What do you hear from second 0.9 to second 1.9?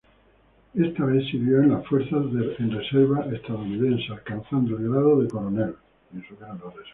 vez sirvió en las